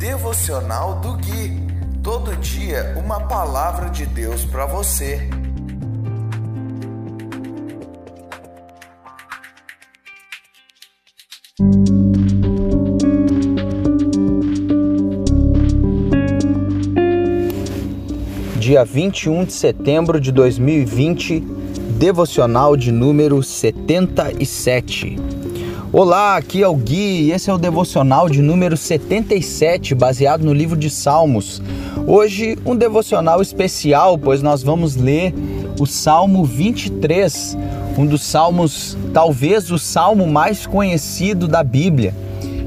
[0.00, 1.60] Devocional do Gui.
[2.02, 5.28] Todo dia uma palavra de Deus para você.
[18.58, 21.40] Dia 21 de setembro de 2020,
[21.98, 25.39] devocional de número 77.
[25.92, 30.52] Olá, aqui é o Gui e esse é o devocional de número 77, baseado no
[30.52, 31.60] livro de Salmos.
[32.06, 35.34] Hoje, um devocional especial, pois nós vamos ler
[35.80, 37.58] o Salmo 23,
[37.98, 42.14] um dos salmos, talvez o salmo mais conhecido da Bíblia.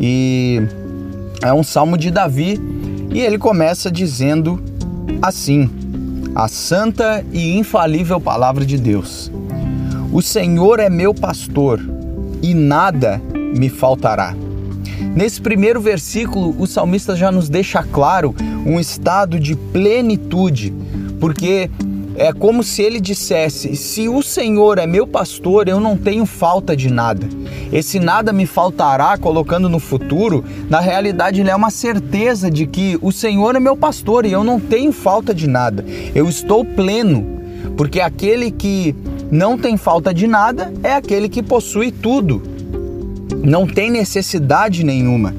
[0.00, 0.62] E
[1.42, 2.56] é um salmo de Davi
[3.12, 4.62] e ele começa dizendo
[5.20, 5.68] assim:
[6.36, 9.28] A santa e infalível palavra de Deus.
[10.12, 11.97] O Senhor é meu pastor
[12.42, 14.34] e nada me faltará.
[15.14, 18.34] Nesse primeiro versículo, o salmista já nos deixa claro
[18.66, 20.72] um estado de plenitude,
[21.20, 21.70] porque
[22.16, 26.76] é como se ele dissesse: Se o Senhor é meu pastor, eu não tenho falta
[26.76, 27.26] de nada.
[27.72, 32.98] Esse nada me faltará, colocando no futuro, na realidade ele é uma certeza de que
[33.00, 35.84] o Senhor é meu pastor e eu não tenho falta de nada.
[36.14, 37.24] Eu estou pleno,
[37.76, 38.96] porque aquele que
[39.30, 42.42] não tem falta de nada é aquele que possui tudo.
[43.44, 45.34] Não tem necessidade nenhuma.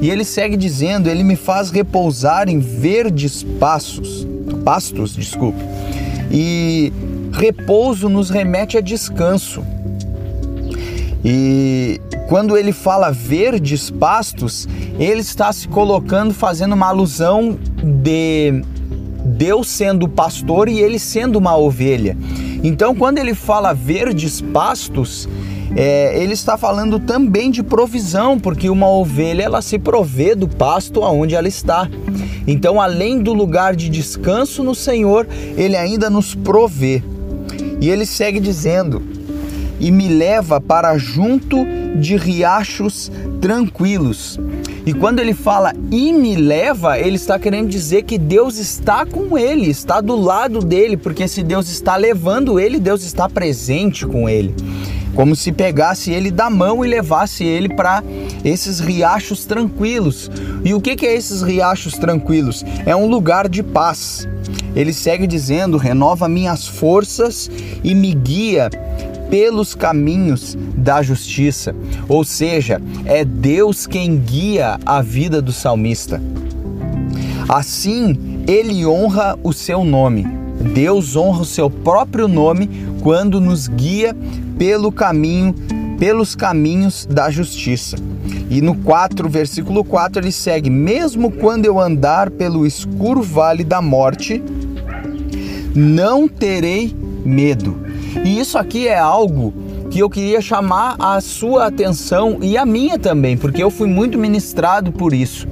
[0.00, 4.26] E ele segue dizendo: Ele me faz repousar em verdes passos,
[4.64, 5.62] pastos, desculpe.
[6.30, 6.92] E
[7.32, 9.64] repouso nos remete a descanso.
[11.24, 18.62] E quando ele fala verdes pastos, ele está se colocando, fazendo uma alusão de
[19.24, 22.16] Deus sendo o pastor e ele sendo uma ovelha.
[22.62, 25.28] Então, quando ele fala verdes pastos,
[25.76, 31.02] é, ele está falando também de provisão, porque uma ovelha ela se provê do pasto
[31.02, 31.88] aonde ela está.
[32.46, 37.02] Então, além do lugar de descanso no Senhor, ele ainda nos provê.
[37.80, 39.02] E ele segue dizendo:
[39.78, 41.64] e me leva para junto
[42.00, 43.10] de riachos
[43.40, 44.38] tranquilos.
[44.84, 49.36] E quando ele fala e me leva, ele está querendo dizer que Deus está com
[49.36, 54.28] ele, está do lado dele, porque se Deus está levando ele, Deus está presente com
[54.28, 54.54] ele.
[55.14, 58.02] Como se pegasse ele da mão e levasse ele para
[58.44, 60.30] esses riachos tranquilos.
[60.64, 62.64] E o que, que é esses riachos tranquilos?
[62.86, 64.28] É um lugar de paz.
[64.76, 67.50] Ele segue dizendo: renova minhas forças
[67.82, 68.70] e me guia
[69.30, 71.74] pelos caminhos da justiça.
[72.08, 76.20] Ou seja, é Deus quem guia a vida do salmista.
[77.48, 80.26] Assim, ele honra o seu nome.
[80.74, 82.68] Deus honra o seu próprio nome
[83.00, 84.14] quando nos guia
[84.58, 85.54] pelo caminho,
[85.98, 87.96] pelos caminhos da justiça.
[88.50, 93.80] E no 4, versículo 4, ele segue: Mesmo quando eu andar pelo escuro vale da
[93.80, 94.42] morte,
[95.74, 97.87] não terei medo
[98.24, 99.52] e isso aqui é algo
[99.90, 104.18] que eu queria chamar a sua atenção e a minha também, porque eu fui muito
[104.18, 105.46] ministrado por isso.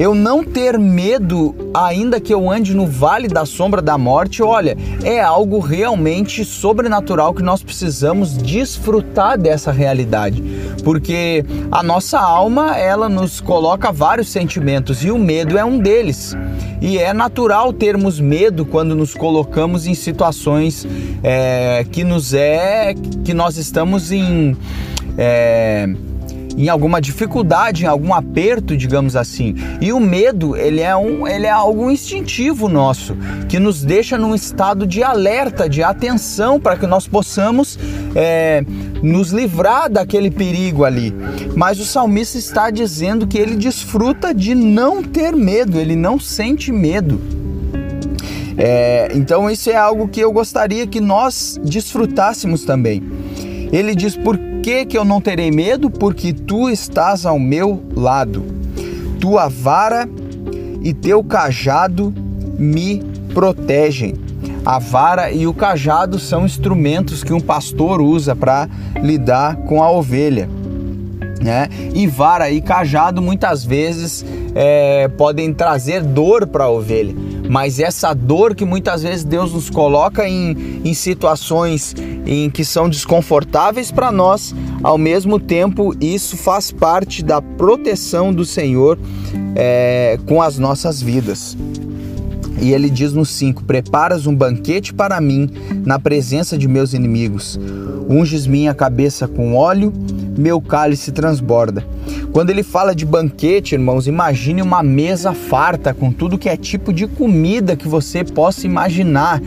[0.00, 4.74] Eu não ter medo, ainda que eu ande no vale da sombra da morte, olha,
[5.04, 10.42] é algo realmente sobrenatural que nós precisamos desfrutar dessa realidade,
[10.82, 16.34] porque a nossa alma ela nos coloca vários sentimentos e o medo é um deles.
[16.80, 20.86] E é natural termos medo quando nos colocamos em situações
[21.22, 24.56] é, que nos é que nós estamos em
[25.18, 25.94] é,
[26.60, 29.54] em alguma dificuldade, em algum aperto, digamos assim.
[29.80, 33.16] E o medo, ele é, um, ele é algo instintivo nosso,
[33.48, 37.78] que nos deixa num estado de alerta, de atenção, para que nós possamos
[38.14, 38.62] é,
[39.02, 41.14] nos livrar daquele perigo ali.
[41.56, 46.70] Mas o salmista está dizendo que ele desfruta de não ter medo, ele não sente
[46.70, 47.18] medo.
[48.58, 53.02] É, então, isso é algo que eu gostaria que nós desfrutássemos também.
[53.72, 55.90] Ele diz: Por que, que eu não terei medo?
[55.90, 58.44] Porque tu estás ao meu lado.
[59.18, 60.08] Tua vara
[60.82, 62.12] e teu cajado
[62.58, 63.02] me
[63.32, 64.14] protegem.
[64.64, 68.68] A vara e o cajado são instrumentos que um pastor usa para
[69.02, 70.48] lidar com a ovelha.
[71.40, 71.68] Né?
[71.94, 74.24] E vara e cajado muitas vezes
[74.54, 77.14] é, podem trazer dor para a ovelha,
[77.48, 81.94] mas essa dor que muitas vezes Deus nos coloca em, em situações
[82.26, 88.44] em que são desconfortáveis para nós, ao mesmo tempo isso faz parte da proteção do
[88.44, 88.98] Senhor
[89.54, 91.56] é, com as nossas vidas.
[92.60, 95.48] E ele diz no 5: Preparas um banquete para mim
[95.84, 97.58] na presença de meus inimigos.
[98.08, 99.92] Unges minha cabeça com óleo,
[100.36, 101.84] meu cálice transborda.
[102.32, 106.92] Quando ele fala de banquete, irmãos, imagine uma mesa farta com tudo que é tipo
[106.92, 109.40] de comida que você possa imaginar.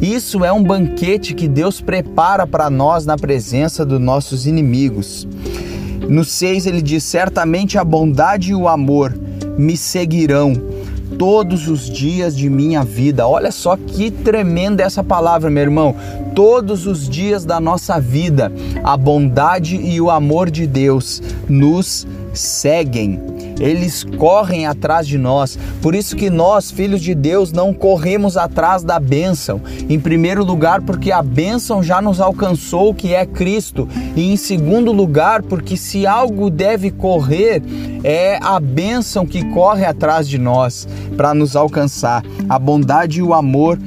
[0.00, 5.26] Isso é um banquete que Deus prepara para nós na presença dos nossos inimigos.
[6.08, 9.14] No 6 ele diz: Certamente a bondade e o amor
[9.58, 10.77] me seguirão
[11.18, 13.26] todos os dias de minha vida.
[13.26, 15.94] Olha só que tremenda essa palavra, meu irmão.
[16.34, 18.52] Todos os dias da nossa vida,
[18.84, 25.58] a bondade e o amor de Deus nos seguem eles correm atrás de nós.
[25.82, 29.60] Por isso que nós, filhos de Deus, não corremos atrás da bênção.
[29.88, 33.88] Em primeiro lugar, porque a bênção já nos alcançou, que é Cristo.
[34.14, 37.62] E em segundo lugar, porque se algo deve correr,
[38.04, 40.86] é a bênção que corre atrás de nós
[41.16, 42.22] para nos alcançar.
[42.48, 43.78] A bondade e o amor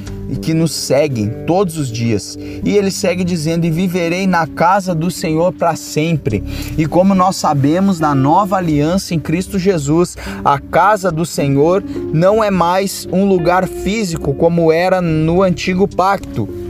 [0.41, 2.37] que nos seguem todos os dias.
[2.63, 6.43] E ele segue dizendo: E viverei na casa do Senhor para sempre.
[6.77, 12.43] E como nós sabemos, na nova aliança em Cristo Jesus, a casa do Senhor não
[12.43, 16.61] é mais um lugar físico como era no antigo pacto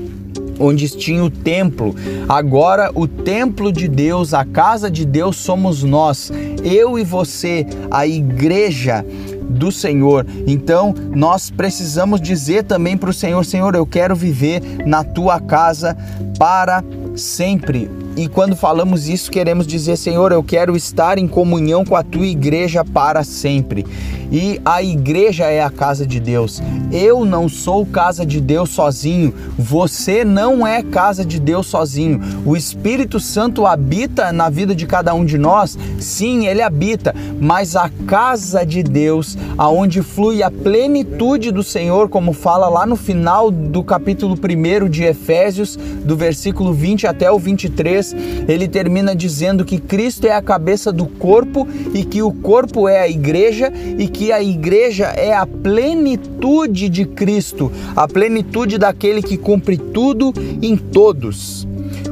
[0.61, 1.95] onde tinha o templo.
[2.29, 6.31] Agora, o templo de Deus, a casa de Deus somos nós,
[6.63, 9.05] eu e você, a igreja
[9.49, 10.25] do Senhor.
[10.47, 15.95] Então, nós precisamos dizer também para o Senhor: Senhor, eu quero viver na tua casa
[16.37, 16.83] para
[17.15, 17.89] sempre.
[18.15, 22.25] E quando falamos isso, queremos dizer, Senhor, eu quero estar em comunhão com a tua
[22.25, 23.85] igreja para sempre.
[24.31, 26.61] E a igreja é a casa de Deus.
[26.89, 29.33] Eu não sou casa de Deus sozinho.
[29.57, 32.21] Você não é casa de Deus sozinho.
[32.45, 35.77] O Espírito Santo habita na vida de cada um de nós.
[35.99, 42.31] Sim, ele habita, mas a casa de Deus, aonde flui a plenitude do Senhor, como
[42.31, 48.00] fala lá no final do capítulo 1 de Efésios, do versículo 20 até o 23,
[48.47, 53.01] ele termina dizendo que Cristo é a cabeça do corpo e que o corpo é
[53.01, 59.37] a igreja e que a igreja é a plenitude de Cristo, a plenitude daquele que
[59.37, 61.67] cumpre tudo em todos.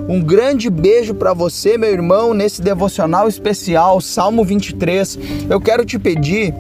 [0.08, 5.20] Um grande beijo para você, meu irmão, nesse devocional especial, Salmo 23.
[5.48, 6.52] Eu quero te pedir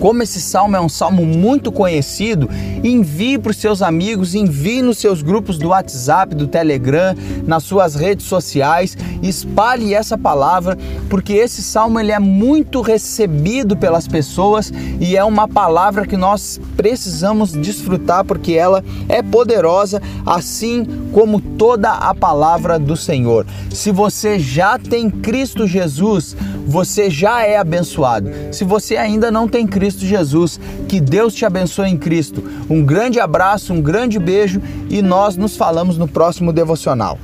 [0.00, 2.48] como esse salmo é um salmo muito conhecido,
[2.82, 7.14] envie para os seus amigos, envie nos seus grupos do WhatsApp, do Telegram,
[7.46, 10.76] nas suas redes sociais, espalhe essa palavra,
[11.08, 16.60] porque esse salmo ele é muito recebido pelas pessoas e é uma palavra que nós
[16.76, 23.46] precisamos desfrutar porque ela é poderosa, assim como toda a palavra do Senhor.
[23.70, 28.30] Se você já tem Cristo Jesus, você já é abençoado.
[28.52, 30.58] Se você ainda não tem Cristo Jesus,
[30.88, 32.42] que Deus te abençoe em Cristo.
[32.68, 37.18] Um grande abraço, um grande beijo e nós nos falamos no próximo devocional.